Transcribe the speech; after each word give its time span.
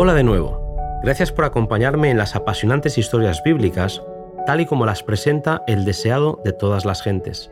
Hola 0.00 0.14
de 0.14 0.22
nuevo. 0.22 1.00
Gracias 1.02 1.32
por 1.32 1.44
acompañarme 1.44 2.08
en 2.12 2.18
las 2.18 2.36
apasionantes 2.36 2.98
historias 2.98 3.42
bíblicas, 3.44 4.00
tal 4.46 4.60
y 4.60 4.66
como 4.66 4.86
las 4.86 5.02
presenta 5.02 5.64
el 5.66 5.84
deseado 5.84 6.40
de 6.44 6.52
todas 6.52 6.84
las 6.84 7.02
gentes. 7.02 7.50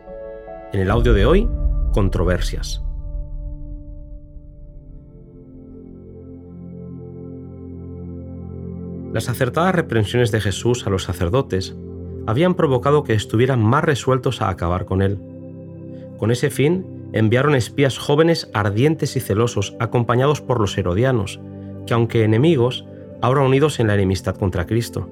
En 0.73 0.79
el 0.79 0.93
audio 0.93 1.13
de 1.13 1.27
hoy, 1.27 1.51
controversias. 1.93 2.85
Las 9.13 9.29
acertadas 9.29 9.75
reprensiones 9.75 10.31
de 10.31 10.41
Jesús 10.41 10.87
a 10.87 10.91
los 10.91 11.03
sacerdotes 11.03 11.75
habían 12.29 12.55
provocado 12.55 13.03
que 13.03 13.15
estuvieran 13.15 13.61
más 13.61 13.83
resueltos 13.83 14.41
a 14.41 14.51
acabar 14.51 14.85
con 14.85 15.03
él. 15.03 15.19
Con 16.17 16.31
ese 16.31 16.51
fin, 16.51 17.09
enviaron 17.13 17.57
espías 17.57 17.99
jóvenes 17.99 18.49
ardientes 18.55 19.17
y 19.17 19.21
celosos 19.21 19.75
acompañados 19.81 20.41
por 20.41 20.61
los 20.61 20.79
herodianos, 20.79 21.41
que 21.87 21.95
aunque 21.95 22.25
enemigos, 22.25 22.85
ahora 23.23 23.43
unidos 23.43 23.81
en 23.81 23.87
la 23.87 23.95
enemistad 23.95 24.37
contra 24.37 24.67
Cristo. 24.67 25.09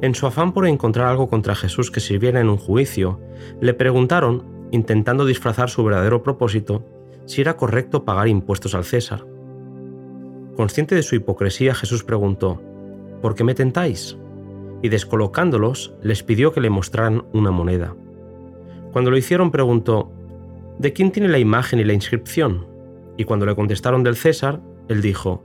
En 0.00 0.14
su 0.14 0.26
afán 0.26 0.52
por 0.52 0.66
encontrar 0.66 1.08
algo 1.08 1.28
contra 1.28 1.54
Jesús 1.54 1.90
que 1.90 2.00
sirviera 2.00 2.40
en 2.40 2.48
un 2.48 2.56
juicio, 2.56 3.20
le 3.60 3.74
preguntaron, 3.74 4.44
intentando 4.70 5.26
disfrazar 5.26 5.70
su 5.70 5.82
verdadero 5.82 6.22
propósito, 6.22 6.84
si 7.26 7.40
era 7.40 7.56
correcto 7.56 8.04
pagar 8.04 8.28
impuestos 8.28 8.74
al 8.74 8.84
César. 8.84 9.26
Consciente 10.56 10.94
de 10.94 11.02
su 11.02 11.16
hipocresía, 11.16 11.74
Jesús 11.74 12.04
preguntó, 12.04 12.62
¿Por 13.20 13.34
qué 13.34 13.44
me 13.44 13.54
tentáis? 13.54 14.16
Y 14.82 14.88
descolocándolos, 14.88 15.94
les 16.02 16.22
pidió 16.22 16.52
que 16.52 16.60
le 16.60 16.70
mostraran 16.70 17.24
una 17.32 17.50
moneda. 17.50 17.96
Cuando 18.92 19.10
lo 19.10 19.16
hicieron, 19.16 19.50
preguntó, 19.50 20.12
¿De 20.78 20.92
quién 20.92 21.10
tiene 21.10 21.28
la 21.28 21.38
imagen 21.38 21.80
y 21.80 21.84
la 21.84 21.92
inscripción? 21.92 22.66
Y 23.16 23.24
cuando 23.24 23.46
le 23.46 23.56
contestaron 23.56 24.04
del 24.04 24.14
César, 24.14 24.60
él 24.88 25.02
dijo, 25.02 25.44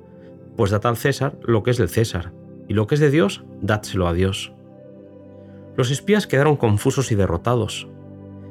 pues 0.56 0.72
dad 0.72 0.86
al 0.86 0.98
César 0.98 1.38
lo 1.44 1.64
que 1.64 1.72
es 1.72 1.78
del 1.78 1.90
César, 1.90 2.32
y 2.68 2.74
lo 2.74 2.88
que 2.88 2.96
es 2.96 3.02
de 3.02 3.12
Dios, 3.12 3.44
dádselo 3.62 4.08
a 4.08 4.14
Dios. 4.14 4.54
Los 5.76 5.92
espías 5.92 6.28
quedaron 6.28 6.56
confusos 6.56 7.12
y 7.12 7.16
derrotados. 7.16 7.88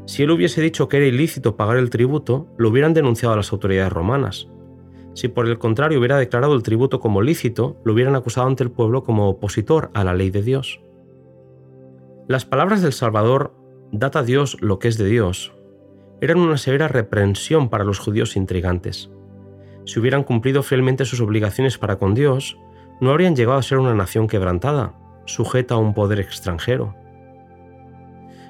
Si 0.06 0.24
él 0.24 0.30
hubiese 0.30 0.60
dicho 0.60 0.88
que 0.88 0.96
era 0.96 1.06
ilícito 1.06 1.56
pagar 1.56 1.76
el 1.76 1.90
tributo, 1.90 2.48
lo 2.56 2.70
hubieran 2.70 2.94
denunciado 2.94 3.34
a 3.34 3.36
las 3.36 3.52
autoridades 3.52 3.92
romanas. 3.92 4.48
Si 5.14 5.28
por 5.28 5.46
el 5.46 5.58
contrario 5.58 5.98
hubiera 5.98 6.18
declarado 6.18 6.54
el 6.54 6.62
tributo 6.62 6.98
como 6.98 7.22
lícito, 7.22 7.76
lo 7.84 7.92
hubieran 7.92 8.16
acusado 8.16 8.48
ante 8.48 8.64
el 8.64 8.70
pueblo 8.70 9.04
como 9.04 9.28
opositor 9.28 9.90
a 9.94 10.02
la 10.02 10.14
ley 10.14 10.30
de 10.30 10.42
Dios. 10.42 10.80
Las 12.28 12.44
palabras 12.44 12.82
del 12.82 12.92
Salvador, 12.92 13.54
dad 13.92 14.16
a 14.16 14.22
Dios 14.22 14.56
lo 14.60 14.78
que 14.78 14.88
es 14.88 14.98
de 14.98 15.06
Dios, 15.06 15.54
eran 16.20 16.38
una 16.38 16.56
severa 16.56 16.88
reprensión 16.88 17.68
para 17.68 17.84
los 17.84 17.98
judíos 17.98 18.36
intrigantes 18.36 19.10
si 19.84 20.00
hubieran 20.00 20.24
cumplido 20.24 20.62
fielmente 20.62 21.04
sus 21.04 21.20
obligaciones 21.20 21.78
para 21.78 21.96
con 21.96 22.14
Dios, 22.14 22.58
no 23.00 23.10
habrían 23.10 23.34
llegado 23.34 23.58
a 23.58 23.62
ser 23.62 23.78
una 23.78 23.94
nación 23.94 24.28
quebrantada, 24.28 24.94
sujeta 25.24 25.74
a 25.74 25.78
un 25.78 25.94
poder 25.94 26.20
extranjero. 26.20 26.94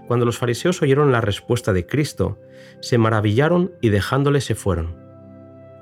Cuando 0.07 0.27
los 0.27 0.39
fariseos 0.39 0.83
oyeron 0.83 1.13
la 1.13 1.21
respuesta 1.21 1.73
de 1.73 1.87
Cristo, 1.87 2.39
se 2.81 2.99
maravillaron 2.99 3.73
y 3.81 3.89
dejándole 3.89 4.41
se 4.41 4.55
fueron. 4.55 4.97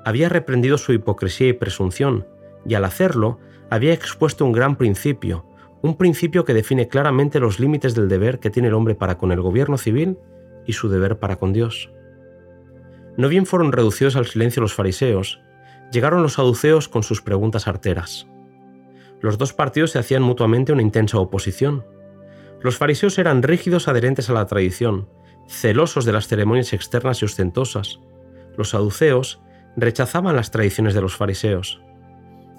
Había 0.05 0.29
reprendido 0.29 0.77
su 0.77 0.93
hipocresía 0.93 1.49
y 1.49 1.53
presunción, 1.53 2.27
y 2.65 2.75
al 2.75 2.85
hacerlo 2.85 3.39
había 3.69 3.93
expuesto 3.93 4.45
un 4.45 4.51
gran 4.51 4.75
principio, 4.77 5.45
un 5.81 5.97
principio 5.97 6.45
que 6.45 6.53
define 6.53 6.87
claramente 6.87 7.39
los 7.39 7.59
límites 7.59 7.95
del 7.95 8.07
deber 8.07 8.39
que 8.39 8.49
tiene 8.49 8.69
el 8.69 8.73
hombre 8.73 8.95
para 8.95 9.17
con 9.17 9.31
el 9.31 9.41
gobierno 9.41 9.77
civil 9.77 10.17
y 10.65 10.73
su 10.73 10.89
deber 10.89 11.17
para 11.19 11.37
con 11.37 11.53
Dios. 11.53 11.91
No 13.17 13.27
bien 13.27 13.45
fueron 13.45 13.71
reducidos 13.71 14.15
al 14.15 14.25
silencio 14.25 14.61
los 14.61 14.73
fariseos, 14.73 15.41
llegaron 15.91 16.23
los 16.23 16.33
saduceos 16.33 16.87
con 16.87 17.03
sus 17.03 17.21
preguntas 17.21 17.67
arteras. 17.67 18.27
Los 19.19 19.37
dos 19.37 19.53
partidos 19.53 19.91
se 19.91 19.99
hacían 19.99 20.23
mutuamente 20.23 20.71
una 20.71 20.81
intensa 20.81 21.19
oposición. 21.19 21.85
Los 22.61 22.77
fariseos 22.77 23.17
eran 23.19 23.43
rígidos 23.43 23.87
adherentes 23.87 24.29
a 24.29 24.33
la 24.33 24.45
tradición, 24.45 25.07
celosos 25.47 26.05
de 26.05 26.13
las 26.13 26.27
ceremonias 26.27 26.73
externas 26.73 27.21
y 27.21 27.25
ostentosas. 27.25 27.99
Los 28.57 28.69
saduceos 28.69 29.41
rechazaban 29.75 30.35
las 30.35 30.51
tradiciones 30.51 30.93
de 30.93 31.01
los 31.01 31.15
fariseos. 31.15 31.81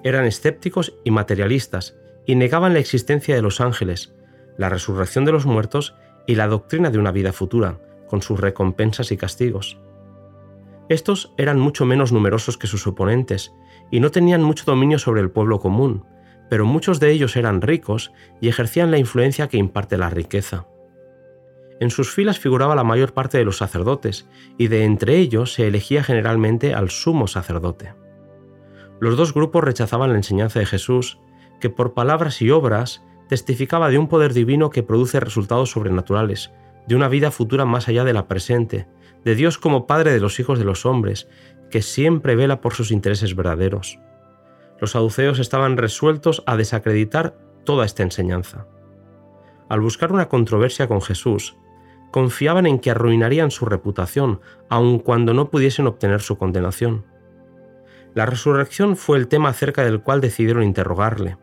Eran 0.03 0.25
escépticos 0.25 0.93
y 1.03 1.11
materialistas 1.11 1.95
y 2.25 2.35
negaban 2.35 2.73
la 2.73 2.79
existencia 2.79 3.35
de 3.35 3.41
los 3.41 3.61
ángeles, 3.61 4.13
la 4.57 4.69
resurrección 4.69 5.25
de 5.25 5.31
los 5.31 5.45
muertos 5.45 5.95
y 6.27 6.35
la 6.35 6.47
doctrina 6.47 6.89
de 6.89 6.99
una 6.99 7.11
vida 7.11 7.33
futura, 7.33 7.79
con 8.07 8.21
sus 8.21 8.39
recompensas 8.39 9.11
y 9.11 9.17
castigos. 9.17 9.77
Estos 10.89 11.33
eran 11.37 11.59
mucho 11.59 11.85
menos 11.85 12.11
numerosos 12.11 12.57
que 12.57 12.67
sus 12.67 12.85
oponentes 12.87 13.53
y 13.91 13.99
no 13.99 14.11
tenían 14.11 14.43
mucho 14.43 14.65
dominio 14.65 14.99
sobre 14.99 15.21
el 15.21 15.31
pueblo 15.31 15.59
común, 15.59 16.05
pero 16.49 16.65
muchos 16.65 16.99
de 16.99 17.11
ellos 17.11 17.35
eran 17.35 17.61
ricos 17.61 18.11
y 18.41 18.49
ejercían 18.49 18.91
la 18.91 18.97
influencia 18.97 19.47
que 19.47 19.57
imparte 19.57 19.97
la 19.97 20.09
riqueza. 20.09 20.67
En 21.79 21.89
sus 21.89 22.11
filas 22.11 22.39
figuraba 22.39 22.75
la 22.75 22.83
mayor 22.83 23.13
parte 23.13 23.37
de 23.37 23.45
los 23.45 23.57
sacerdotes, 23.57 24.29
y 24.57 24.67
de 24.67 24.83
entre 24.83 25.17
ellos 25.17 25.53
se 25.53 25.67
elegía 25.67 26.03
generalmente 26.03 26.73
al 26.73 26.89
sumo 26.89 27.27
sacerdote. 27.27 27.93
Los 28.99 29.17
dos 29.17 29.33
grupos 29.33 29.63
rechazaban 29.63 30.11
la 30.11 30.17
enseñanza 30.17 30.59
de 30.59 30.65
Jesús, 30.65 31.19
que 31.59 31.69
por 31.69 31.93
palabras 31.93 32.41
y 32.41 32.51
obras 32.51 33.03
testificaba 33.27 33.89
de 33.89 33.97
un 33.97 34.07
poder 34.07 34.33
divino 34.33 34.69
que 34.69 34.83
produce 34.83 35.19
resultados 35.19 35.71
sobrenaturales, 35.71 36.53
de 36.87 36.95
una 36.95 37.07
vida 37.07 37.31
futura 37.31 37.65
más 37.65 37.87
allá 37.87 38.03
de 38.03 38.13
la 38.13 38.27
presente, 38.27 38.87
de 39.23 39.35
Dios 39.35 39.57
como 39.57 39.87
Padre 39.87 40.11
de 40.11 40.19
los 40.19 40.39
hijos 40.39 40.59
de 40.59 40.65
los 40.65 40.85
hombres, 40.85 41.27
que 41.69 41.81
siempre 41.81 42.35
vela 42.35 42.61
por 42.61 42.73
sus 42.73 42.91
intereses 42.91 43.35
verdaderos. 43.35 43.99
Los 44.79 44.91
saduceos 44.91 45.39
estaban 45.39 45.77
resueltos 45.77 46.43
a 46.45 46.57
desacreditar 46.57 47.37
toda 47.63 47.85
esta 47.85 48.03
enseñanza. 48.03 48.67
Al 49.69 49.79
buscar 49.79 50.11
una 50.11 50.27
controversia 50.27 50.87
con 50.87 51.01
Jesús, 51.01 51.55
confiaban 52.11 52.67
en 52.67 52.79
que 52.79 52.91
arruinarían 52.91 53.49
su 53.49 53.65
reputación, 53.65 54.41
aun 54.69 54.99
cuando 54.99 55.33
no 55.33 55.49
pudiesen 55.49 55.87
obtener 55.87 56.21
su 56.21 56.37
condenación. 56.37 57.05
La 58.13 58.27
resurrección 58.27 58.95
fue 58.95 59.17
el 59.17 59.27
tema 59.27 59.49
acerca 59.49 59.83
del 59.83 60.01
cual 60.01 60.21
decidieron 60.21 60.63
interrogarle. 60.63 61.37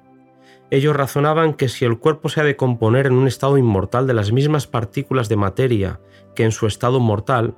Ellos 0.70 0.94
razonaban 0.94 1.54
que 1.54 1.68
si 1.68 1.84
el 1.84 1.98
cuerpo 1.98 2.28
se 2.28 2.40
ha 2.40 2.44
de 2.44 2.56
componer 2.56 3.06
en 3.06 3.14
un 3.14 3.26
estado 3.26 3.58
inmortal 3.58 4.06
de 4.06 4.14
las 4.14 4.30
mismas 4.30 4.66
partículas 4.68 5.28
de 5.28 5.36
materia 5.36 6.00
que 6.34 6.44
en 6.44 6.52
su 6.52 6.66
estado 6.66 7.00
mortal, 7.00 7.56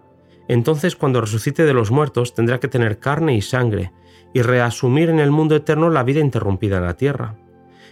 entonces 0.48 0.96
cuando 0.96 1.20
resucite 1.20 1.64
de 1.64 1.74
los 1.74 1.90
muertos 1.90 2.34
tendrá 2.34 2.58
que 2.58 2.68
tener 2.68 2.98
carne 2.98 3.34
y 3.36 3.42
sangre, 3.42 3.92
y 4.34 4.40
reasumir 4.40 5.10
en 5.10 5.20
el 5.20 5.30
mundo 5.30 5.56
eterno 5.56 5.90
la 5.90 6.02
vida 6.02 6.20
interrumpida 6.20 6.78
en 6.78 6.84
la 6.84 6.96
tierra. 6.96 7.36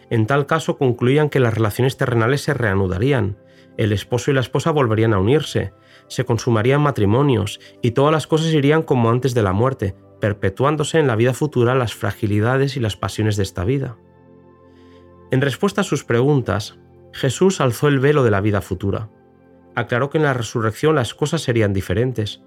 En 0.09 0.27
tal 0.27 0.47
caso 0.47 0.79
concluían 0.79 1.29
que 1.29 1.39
las 1.39 1.55
relaciones 1.55 1.97
terrenales 1.99 2.41
se 2.43 2.55
reanudarían, 2.55 3.37
el 3.77 3.93
esposo 3.93 4.31
y 4.31 4.35
la 4.35 4.41
esposa 4.41 4.71
volverían 4.71 5.13
a 5.13 5.19
unirse, 5.19 5.73
se 6.09 6.25
consumarían 6.25 6.81
matrimonios, 6.81 7.61
y 7.83 7.93
todas 7.93 8.13
las 8.13 8.27
cosas 8.27 8.53
irían 8.53 8.83
como 8.83 9.11
antes 9.11 9.35
de 9.35 9.43
la 9.43 9.53
muerte, 9.53 9.95
perpetuándose 10.21 10.99
en 10.99 11.07
la 11.07 11.17
vida 11.17 11.35
futura 11.35 11.75
las 11.75 11.95
fragilidades 11.95 12.77
y 12.77 12.81
las 12.81 12.97
pasiones 12.97 13.37
de 13.37 13.43
esta 13.43 13.65
vida. 13.65 13.97
En 15.31 15.41
respuesta 15.41 15.83
a 15.83 15.85
sus 15.85 16.05
preguntas, 16.05 16.79
Jesús 17.13 17.61
alzó 17.61 17.89
el 17.89 18.01
velo 18.01 18.25
de 18.25 18.31
la 18.31 18.41
vida 18.41 18.61
futura 18.61 19.11
aclaró 19.75 20.11
que 20.11 20.19
en 20.19 20.25
la 20.25 20.35
resurrección 20.35 20.95
las 20.95 21.15
cosas 21.15 21.43
serían 21.43 21.73
diferentes. 21.73 22.43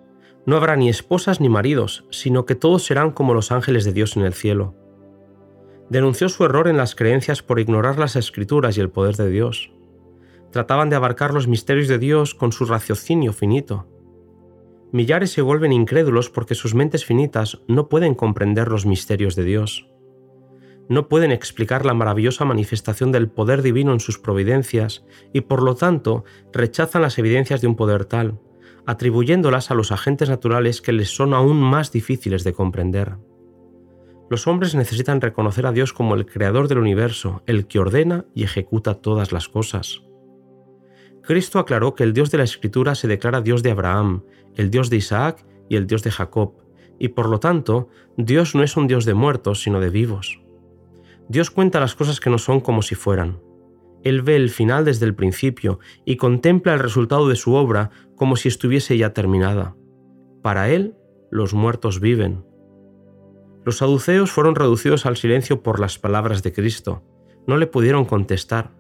No 0.46 0.58
habrá 0.58 0.76
ni 0.76 0.90
esposas 0.90 1.40
ni 1.40 1.50
maridos, 1.50 2.06
sino 2.12 2.46
que 2.46 2.56
todos 2.56 2.86
serán 2.86 3.12
como 3.12 3.34
los 3.34 3.52
ángeles 3.52 3.86
de 3.86 3.94
Dios 3.94 4.18
en 4.18 4.24
el 4.24 4.34
cielo. 4.34 4.76
Denunció 5.90 6.30
su 6.30 6.44
error 6.44 6.68
en 6.68 6.78
las 6.78 6.96
creencias 6.96 7.42
por 7.42 7.60
ignorar 7.60 8.00
las 8.00 8.16
escrituras 8.16 8.78
y 8.78 8.82
el 8.82 8.90
poder 8.90 9.16
de 9.16 9.30
Dios. 9.30 9.72
Trataban 10.52 10.90
de 10.90 10.96
abarcar 10.96 11.34
los 11.34 11.48
misterios 11.48 11.88
de 11.88 11.98
Dios 11.98 12.36
con 12.36 12.52
su 12.52 12.66
raciocinio 12.66 13.34
finito. 13.34 13.88
Millares 14.92 15.32
se 15.32 15.42
vuelven 15.42 15.74
incrédulos 15.74 16.30
porque 16.30 16.56
sus 16.56 16.76
mentes 16.76 17.06
finitas 17.06 17.62
no 17.68 17.90
pueden 17.90 18.14
comprender 18.16 18.68
los 18.68 18.86
misterios 18.86 19.36
de 19.36 19.44
Dios 19.44 19.88
no 20.90 21.08
pueden 21.08 21.32
explicar 21.32 21.86
la 21.86 21.94
maravillosa 21.94 22.46
manifestación 22.46 23.12
del 23.12 23.30
poder 23.30 23.62
divino 23.62 23.94
en 23.94 24.00
sus 24.00 24.20
providencias 24.20 25.06
y 25.34 25.42
por 25.42 25.64
lo 25.64 25.76
tanto 25.76 26.24
rechazan 26.52 27.02
las 27.02 27.18
evidencias 27.18 27.62
de 27.62 27.68
un 27.68 27.76
poder 27.76 28.06
tal, 28.06 28.40
atribuyéndolas 28.86 29.72
a 29.72 29.76
los 29.76 29.92
agentes 29.92 30.30
naturales 30.30 30.82
que 30.82 30.92
les 30.92 31.16
son 31.16 31.34
aún 31.34 31.58
más 31.58 31.92
difíciles 31.92 32.44
de 32.44 32.54
comprender. 32.54 33.18
Los 34.30 34.48
hombres 34.48 34.76
necesitan 34.76 35.22
reconocer 35.22 35.66
a 35.66 35.72
Dios 35.72 35.94
como 35.94 36.16
el 36.16 36.26
creador 36.26 36.68
del 36.68 36.80
universo, 36.80 37.44
el 37.46 37.68
que 37.68 37.80
ordena 37.80 38.26
y 38.34 38.44
ejecuta 38.44 38.96
todas 38.96 39.32
las 39.32 39.48
cosas. 39.48 40.02
Cristo 41.22 41.60
aclaró 41.60 41.96
que 41.96 42.04
el 42.04 42.14
Dios 42.14 42.32
de 42.32 42.40
la 42.40 42.44
Escritura 42.44 42.96
se 42.96 43.08
declara 43.08 43.42
Dios 43.42 43.64
de 43.64 43.72
Abraham, 43.72 44.24
el 44.56 44.70
Dios 44.70 44.90
de 44.90 44.98
Isaac 44.98 45.46
y 45.70 45.78
el 45.78 45.88
Dios 45.88 46.04
de 46.04 46.12
Jacob, 46.12 46.56
y 47.00 47.10
por 47.10 47.30
lo 47.30 47.40
tanto, 47.40 47.90
Dios 48.18 48.56
no 48.56 48.64
es 48.64 48.76
un 48.76 48.88
Dios 48.88 49.06
de 49.06 49.14
muertos, 49.14 49.62
sino 49.62 49.80
de 49.80 49.90
vivos. 49.90 50.43
Dios 51.30 51.52
cuenta 51.52 51.80
las 51.80 51.96
cosas 51.96 52.20
que 52.20 52.30
no 52.30 52.38
son 52.38 52.60
como 52.60 52.82
si 52.82 52.96
fueran. 52.96 53.40
Él 54.04 54.22
ve 54.22 54.36
el 54.36 54.50
final 54.50 54.86
desde 54.86 55.06
el 55.06 55.16
principio 55.16 55.80
y 56.06 56.18
contempla 56.18 56.74
el 56.74 56.80
resultado 56.80 57.28
de 57.30 57.36
su 57.36 57.54
obra 57.54 57.90
como 58.16 58.36
si 58.36 58.50
estuviese 58.50 58.98
ya 58.98 59.14
terminada. 59.14 59.76
Para 60.42 60.70
Él, 60.70 60.96
los 61.32 61.54
muertos 61.54 62.00
viven. 62.00 62.46
Los 63.66 63.78
saduceos 63.78 64.32
fueron 64.32 64.56
reducidos 64.56 65.06
al 65.06 65.16
silencio 65.16 65.64
por 65.64 65.80
las 65.80 65.98
palabras 65.98 66.44
de 66.44 66.52
Cristo. 66.52 67.02
No 67.48 67.58
le 67.58 67.66
pudieron 67.66 68.04
contestar. 68.04 68.72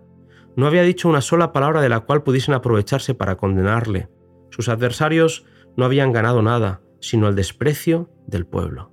No 0.55 0.67
había 0.67 0.83
dicho 0.83 1.07
una 1.07 1.21
sola 1.21 1.53
palabra 1.53 1.81
de 1.81 1.89
la 1.89 2.01
cual 2.01 2.23
pudiesen 2.23 2.53
aprovecharse 2.53 3.15
para 3.15 3.37
condenarle. 3.37 4.09
Sus 4.51 4.69
adversarios 4.69 5.45
no 5.77 5.85
habían 5.85 6.11
ganado 6.11 6.41
nada, 6.41 6.81
sino 6.99 7.27
el 7.27 7.35
desprecio 7.35 8.11
del 8.27 8.45
pueblo. 8.45 8.92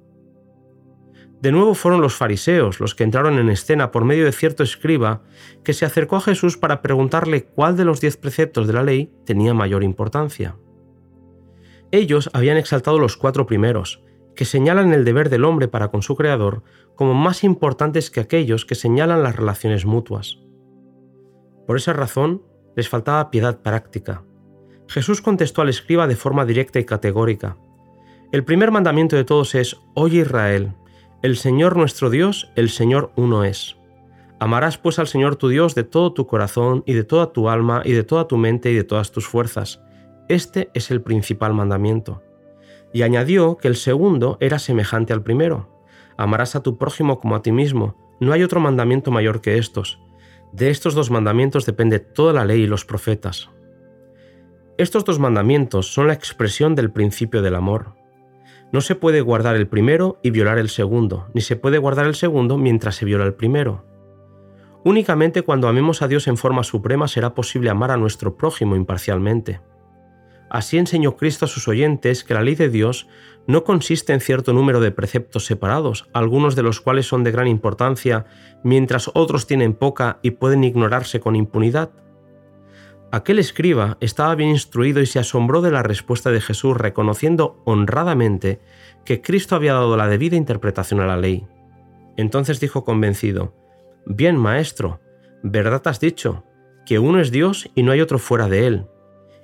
De 1.40 1.52
nuevo 1.52 1.74
fueron 1.74 2.02
los 2.02 2.14
fariseos 2.14 2.80
los 2.80 2.94
que 2.94 3.04
entraron 3.04 3.38
en 3.38 3.48
escena 3.48 3.90
por 3.90 4.04
medio 4.04 4.26
de 4.26 4.32
cierto 4.32 4.62
escriba 4.62 5.22
que 5.64 5.72
se 5.72 5.86
acercó 5.86 6.16
a 6.16 6.20
Jesús 6.20 6.58
para 6.58 6.82
preguntarle 6.82 7.44
cuál 7.44 7.76
de 7.76 7.86
los 7.86 8.00
diez 8.00 8.18
preceptos 8.18 8.66
de 8.66 8.74
la 8.74 8.82
ley 8.82 9.10
tenía 9.24 9.54
mayor 9.54 9.82
importancia. 9.82 10.56
Ellos 11.92 12.28
habían 12.34 12.58
exaltado 12.58 12.98
los 12.98 13.16
cuatro 13.16 13.46
primeros, 13.46 14.02
que 14.36 14.44
señalan 14.44 14.92
el 14.92 15.04
deber 15.04 15.30
del 15.30 15.44
hombre 15.44 15.66
para 15.66 15.88
con 15.88 16.02
su 16.02 16.14
Creador 16.14 16.62
como 16.94 17.14
más 17.14 17.42
importantes 17.42 18.10
que 18.10 18.20
aquellos 18.20 18.66
que 18.66 18.74
señalan 18.74 19.22
las 19.22 19.34
relaciones 19.34 19.86
mutuas. 19.86 20.38
Por 21.66 21.76
esa 21.76 21.94
razón, 21.94 22.42
les 22.76 22.88
faltaba 22.88 23.30
piedad 23.30 23.60
práctica. 23.62 24.22
Jesús 24.88 25.22
contestó 25.22 25.62
al 25.62 25.68
escriba 25.68 26.06
de 26.06 26.16
forma 26.16 26.44
directa 26.44 26.78
y 26.78 26.84
categórica. 26.84 27.56
El 28.32 28.44
primer 28.44 28.70
mandamiento 28.70 29.16
de 29.16 29.24
todos 29.24 29.54
es, 29.54 29.76
Oye 29.94 30.20
Israel, 30.20 30.74
el 31.22 31.36
Señor 31.36 31.76
nuestro 31.76 32.08
Dios, 32.08 32.50
el 32.56 32.70
Señor 32.70 33.12
uno 33.14 33.44
es. 33.44 33.76
Amarás 34.38 34.78
pues 34.78 34.98
al 34.98 35.06
Señor 35.06 35.36
tu 35.36 35.48
Dios 35.48 35.74
de 35.74 35.84
todo 35.84 36.14
tu 36.14 36.26
corazón 36.26 36.82
y 36.86 36.94
de 36.94 37.04
toda 37.04 37.32
tu 37.32 37.50
alma 37.50 37.82
y 37.84 37.92
de 37.92 38.04
toda 38.04 38.26
tu 38.26 38.38
mente 38.38 38.70
y 38.70 38.74
de 38.74 38.84
todas 38.84 39.12
tus 39.12 39.28
fuerzas. 39.28 39.82
Este 40.28 40.70
es 40.72 40.90
el 40.90 41.02
principal 41.02 41.52
mandamiento. 41.52 42.22
Y 42.94 43.02
añadió 43.02 43.58
que 43.58 43.68
el 43.68 43.76
segundo 43.76 44.38
era 44.40 44.58
semejante 44.58 45.12
al 45.12 45.22
primero. 45.22 45.68
Amarás 46.16 46.56
a 46.56 46.62
tu 46.62 46.78
prójimo 46.78 47.20
como 47.20 47.36
a 47.36 47.42
ti 47.42 47.52
mismo. 47.52 47.96
No 48.18 48.32
hay 48.32 48.42
otro 48.42 48.58
mandamiento 48.58 49.10
mayor 49.10 49.42
que 49.42 49.58
estos. 49.58 50.00
De 50.52 50.70
estos 50.70 50.94
dos 50.94 51.10
mandamientos 51.10 51.66
depende 51.66 51.98
toda 51.98 52.32
la 52.32 52.46
ley 52.46 52.62
y 52.62 52.66
los 52.66 52.86
profetas. 52.86 53.50
Estos 54.78 55.04
dos 55.04 55.18
mandamientos 55.18 55.92
son 55.92 56.06
la 56.06 56.14
expresión 56.14 56.74
del 56.74 56.90
principio 56.90 57.42
del 57.42 57.56
amor. 57.56 57.99
No 58.72 58.80
se 58.80 58.94
puede 58.94 59.20
guardar 59.20 59.56
el 59.56 59.66
primero 59.66 60.18
y 60.22 60.30
violar 60.30 60.58
el 60.58 60.68
segundo, 60.68 61.28
ni 61.34 61.40
se 61.40 61.56
puede 61.56 61.78
guardar 61.78 62.06
el 62.06 62.14
segundo 62.14 62.56
mientras 62.56 62.94
se 62.96 63.04
viola 63.04 63.24
el 63.24 63.34
primero. 63.34 63.84
Únicamente 64.84 65.42
cuando 65.42 65.68
amemos 65.68 66.02
a 66.02 66.08
Dios 66.08 66.26
en 66.28 66.36
forma 66.36 66.62
suprema 66.62 67.08
será 67.08 67.34
posible 67.34 67.68
amar 67.68 67.90
a 67.90 67.96
nuestro 67.96 68.36
prójimo 68.36 68.76
imparcialmente. 68.76 69.60
Así 70.48 70.78
enseñó 70.78 71.16
Cristo 71.16 71.44
a 71.44 71.48
sus 71.48 71.68
oyentes 71.68 72.24
que 72.24 72.34
la 72.34 72.42
ley 72.42 72.54
de 72.54 72.68
Dios 72.68 73.06
no 73.46 73.62
consiste 73.62 74.12
en 74.12 74.20
cierto 74.20 74.52
número 74.52 74.80
de 74.80 74.90
preceptos 74.90 75.44
separados, 75.44 76.08
algunos 76.12 76.56
de 76.56 76.62
los 76.62 76.80
cuales 76.80 77.06
son 77.06 77.24
de 77.24 77.30
gran 77.30 77.46
importancia, 77.46 78.26
mientras 78.64 79.10
otros 79.14 79.46
tienen 79.46 79.74
poca 79.74 80.18
y 80.22 80.32
pueden 80.32 80.64
ignorarse 80.64 81.20
con 81.20 81.36
impunidad. 81.36 81.90
Aquel 83.12 83.40
escriba 83.40 83.98
estaba 84.00 84.36
bien 84.36 84.50
instruido 84.50 85.00
y 85.00 85.06
se 85.06 85.18
asombró 85.18 85.62
de 85.62 85.72
la 85.72 85.82
respuesta 85.82 86.30
de 86.30 86.40
Jesús, 86.40 86.76
reconociendo 86.76 87.60
honradamente 87.64 88.60
que 89.04 89.20
Cristo 89.20 89.56
había 89.56 89.74
dado 89.74 89.96
la 89.96 90.06
debida 90.06 90.36
interpretación 90.36 91.00
a 91.00 91.06
la 91.06 91.16
ley. 91.16 91.44
Entonces 92.16 92.60
dijo 92.60 92.84
convencido, 92.84 93.52
Bien, 94.06 94.36
maestro, 94.36 95.00
verdad 95.42 95.82
has 95.86 95.98
dicho, 95.98 96.44
que 96.86 97.00
uno 97.00 97.20
es 97.20 97.32
Dios 97.32 97.68
y 97.74 97.82
no 97.82 97.92
hay 97.92 98.00
otro 98.00 98.18
fuera 98.18 98.48
de 98.48 98.66
él, 98.66 98.86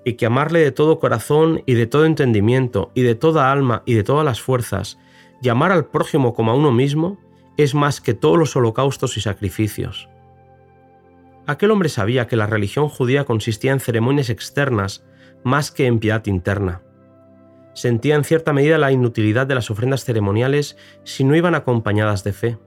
y 0.05 0.15
que 0.15 0.27
amarle 0.27 0.61
de 0.61 0.71
todo 0.71 1.01
corazón 1.01 1.63
y 1.67 1.75
de 1.75 1.89
todo 1.89 2.05
entendimiento 2.05 2.93
y 2.95 3.03
de 3.03 3.17
toda 3.17 3.51
alma 3.51 3.83
y 3.85 3.95
de 3.95 4.05
todas 4.05 4.25
las 4.25 4.41
fuerzas, 4.41 4.99
y 5.43 5.49
amar 5.49 5.73
al 5.73 5.87
prójimo 5.87 6.35
como 6.35 6.53
a 6.53 6.55
uno 6.55 6.71
mismo, 6.71 7.19
es 7.57 7.75
más 7.75 8.01
que 8.01 8.15
todos 8.15 8.39
los 8.39 8.55
holocaustos 8.55 9.17
y 9.17 9.21
sacrificios. 9.21 10.09
Aquel 11.47 11.71
hombre 11.71 11.89
sabía 11.89 12.27
que 12.27 12.37
la 12.37 12.47
religión 12.47 12.89
judía 12.89 13.25
consistía 13.25 13.71
en 13.71 13.79
ceremonias 13.79 14.31
externas 14.31 15.05
más 15.45 15.71
que 15.71 15.87
en 15.87 16.01
piedad 16.01 16.27
interna. 16.27 16.83
Sentía 17.73 18.17
en 18.17 18.25
cierta 18.25 18.53
medida 18.53 18.79
la 18.79 18.91
inutilidad 18.91 19.47
de 19.47 19.55
las 19.55 19.71
ofrendas 19.71 20.05
ceremoniales 20.05 20.77
si 21.05 21.23
no 21.23 21.37
iban 21.37 21.55
acompañadas 21.55 22.25
de 22.25 22.33
fe. 22.33 22.59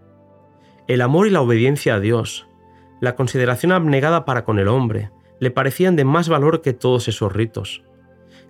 El 0.88 1.02
amor 1.02 1.28
y 1.28 1.30
la 1.30 1.42
obediencia 1.42 1.96
a 1.96 2.00
Dios, 2.00 2.48
la 3.02 3.16
consideración 3.16 3.74
abnegada 3.74 4.24
para 4.24 4.46
con 4.46 4.60
el 4.60 4.70
hombre, 4.70 5.12
le 5.40 5.52
parecían 5.52 5.98
de 5.98 6.06
más 6.06 6.30
valor 6.30 6.62
que 6.62 6.74
todos 6.74 7.08
esos 7.10 7.34
ritos. 7.34 7.84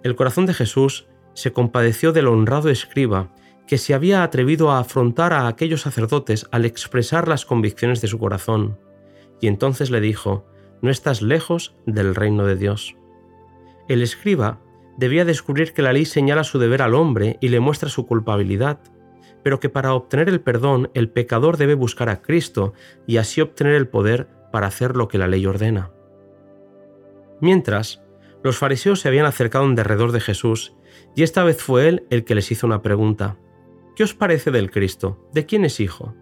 El 0.03 0.15
corazón 0.15 0.45
de 0.45 0.53
Jesús 0.53 1.07
se 1.33 1.53
compadeció 1.53 2.11
del 2.11 2.27
honrado 2.27 2.69
escriba 2.69 3.33
que 3.67 3.77
se 3.77 3.93
había 3.93 4.23
atrevido 4.23 4.71
a 4.71 4.79
afrontar 4.79 5.33
a 5.33 5.47
aquellos 5.47 5.81
sacerdotes 5.81 6.47
al 6.51 6.65
expresar 6.65 7.27
las 7.27 7.45
convicciones 7.45 8.01
de 8.01 8.07
su 8.07 8.19
corazón 8.19 8.77
y 9.41 9.47
entonces 9.47 9.91
le 9.91 10.01
dijo, 10.01 10.45
no 10.81 10.89
estás 10.89 11.21
lejos 11.21 11.75
del 11.86 12.15
reino 12.15 12.45
de 12.45 12.56
Dios. 12.56 12.95
El 13.88 14.01
escriba 14.01 14.59
debía 14.97 15.25
descubrir 15.25 15.74
que 15.74 15.81
la 15.81 15.94
ley 15.94 16.06
señala 16.06 16.44
su 16.44 16.59
deber 16.59 16.81
al 16.81 16.94
hombre 16.94 17.38
y 17.41 17.50
le 17.50 17.59
muestra 17.59 17.89
su 17.89 18.06
culpabilidad, 18.06 18.80
pero 19.44 19.59
que 19.59 19.69
para 19.69 19.94
obtener 19.94 20.30
el 20.30 20.41
perdón 20.41 20.91
el 20.94 21.09
pecador 21.09 21.57
debe 21.57 21.74
buscar 21.74 22.09
a 22.09 22.21
Cristo 22.21 22.74
y 23.07 23.18
así 23.18 23.41
obtener 23.41 23.75
el 23.75 23.88
poder 23.88 24.27
para 24.51 24.68
hacer 24.68 24.95
lo 24.95 25.07
que 25.07 25.18
la 25.18 25.27
ley 25.27 25.45
ordena. 25.45 25.91
Mientras, 27.41 28.03
los 28.44 28.57
fariseos 28.57 29.00
se 29.00 29.07
habían 29.07 29.25
acercado 29.25 29.65
en 29.65 29.75
derredor 29.75 30.12
de 30.12 30.19
Jesús 30.19 30.75
y 31.15 31.24
esta 31.24 31.44
vez 31.44 31.62
fue 31.62 31.88
él 31.88 32.06
el 32.09 32.25
que 32.25 32.36
les 32.36 32.51
hizo 32.51 32.68
una 32.68 32.81
pregunta. 32.81 33.38
¿Qué 33.95 34.03
os 34.03 34.13
parece 34.13 34.51
del 34.51 34.71
Cristo? 34.71 35.27
¿De 35.33 35.45
quién 35.45 35.65
es 35.65 35.80
hijo? 35.80 36.15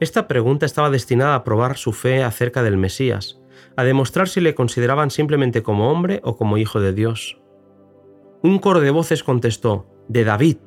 Esta 0.00 0.26
pregunta 0.26 0.66
estaba 0.66 0.90
destinada 0.90 1.36
a 1.36 1.44
probar 1.44 1.76
su 1.76 1.92
fe 1.92 2.24
acerca 2.24 2.62
del 2.62 2.76
Mesías, 2.76 3.40
a 3.76 3.84
demostrar 3.84 4.28
si 4.28 4.40
le 4.40 4.54
consideraban 4.54 5.10
simplemente 5.10 5.62
como 5.62 5.90
hombre 5.90 6.20
o 6.24 6.36
como 6.36 6.58
hijo 6.58 6.80
de 6.80 6.92
Dios. 6.92 7.40
Un 8.42 8.58
coro 8.58 8.80
de 8.80 8.90
voces 8.90 9.22
contestó, 9.22 9.86
de 10.08 10.24
David. 10.24 10.58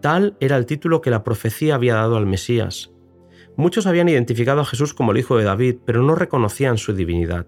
Tal 0.00 0.36
era 0.40 0.56
el 0.56 0.66
título 0.66 1.00
que 1.00 1.10
la 1.10 1.24
profecía 1.24 1.74
había 1.74 1.94
dado 1.94 2.16
al 2.16 2.26
Mesías. 2.26 2.92
Muchos 3.56 3.86
habían 3.86 4.08
identificado 4.08 4.60
a 4.60 4.64
Jesús 4.64 4.94
como 4.94 5.12
el 5.12 5.18
hijo 5.18 5.36
de 5.36 5.44
David, 5.44 5.76
pero 5.84 6.02
no 6.02 6.14
reconocían 6.14 6.76
su 6.76 6.92
divinidad. 6.92 7.46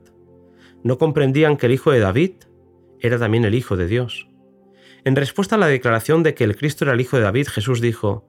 No 0.82 0.98
comprendían 0.98 1.56
que 1.56 1.66
el 1.66 1.72
hijo 1.72 1.90
de 1.90 2.00
David 2.00 2.32
era 3.00 3.18
también 3.18 3.44
el 3.44 3.54
hijo 3.54 3.76
de 3.76 3.86
Dios. 3.86 4.28
En 5.04 5.16
respuesta 5.16 5.56
a 5.56 5.58
la 5.58 5.66
declaración 5.66 6.22
de 6.22 6.34
que 6.34 6.44
el 6.44 6.56
Cristo 6.56 6.84
era 6.84 6.94
el 6.94 7.00
hijo 7.00 7.16
de 7.16 7.24
David, 7.24 7.48
Jesús 7.48 7.80
dijo, 7.80 8.26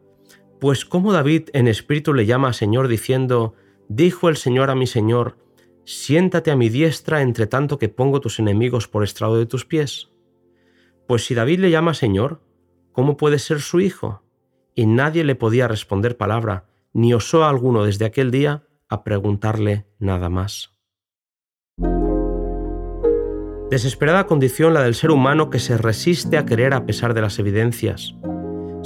pues 0.60 0.86
como 0.86 1.14
David 1.14 1.50
en 1.54 1.68
espíritu 1.68 2.14
le 2.14 2.26
llama 2.26 2.50
a 2.50 2.54
Señor 2.54 2.88
diciendo, 2.88 3.56
dijo 3.88 4.30
el 4.30 4.38
Señor 4.38 4.70
a 4.70 4.76
mi 4.76 4.88
Señor, 4.88 5.38
siéntate 5.86 6.52
a 6.52 6.56
mi 6.56 6.70
diestra 6.70 7.22
entre 7.22 7.48
tanto 7.48 7.78
que 7.78 7.90
pongo 7.90 8.20
tus 8.20 8.40
enemigos 8.40 8.88
por 8.88 9.04
estrado 9.04 9.38
de 9.38 9.46
tus 9.46 9.66
pies. 9.66 10.10
Pues 11.08 11.26
si 11.26 11.36
David 11.36 11.60
le 11.60 11.72
llama 11.72 11.94
Señor, 11.94 12.42
¿cómo 12.92 13.18
puede 13.18 13.40
ser 13.40 13.62
su 13.62 13.80
hijo? 13.80 14.24
Y 14.76 14.86
nadie 14.86 15.24
le 15.24 15.36
podía 15.36 15.68
responder 15.68 16.18
palabra, 16.18 16.66
ni 16.94 17.14
osó 17.14 17.46
alguno 17.46 17.84
desde 17.84 18.06
aquel 18.06 18.32
día 18.32 18.64
a 18.90 19.04
preguntarle 19.04 19.86
nada 20.00 20.30
más. 20.30 20.74
Desesperada 23.70 24.28
condición 24.28 24.74
la 24.74 24.82
del 24.82 24.96
ser 24.96 25.12
humano 25.12 25.50
que 25.50 25.60
se 25.60 25.78
resiste 25.78 26.38
a 26.38 26.46
querer 26.46 26.74
a 26.74 26.86
pesar 26.86 27.14
de 27.14 27.22
las 27.22 27.38
evidencias. 27.38 28.16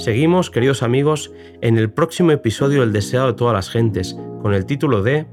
Seguimos, 0.02 0.50
queridos 0.50 0.82
amigos, 0.82 1.32
en 1.60 1.78
el 1.78 1.88
próximo 1.88 2.32
episodio 2.32 2.82
El 2.82 2.92
deseado 2.92 3.28
de 3.28 3.34
todas 3.34 3.54
las 3.54 3.70
gentes, 3.70 4.16
con 4.42 4.52
el 4.52 4.66
título 4.66 5.00
de 5.00 5.28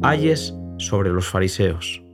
Ayes 0.00 0.54
sobre 0.78 1.10
los 1.10 1.26
fariseos. 1.26 2.04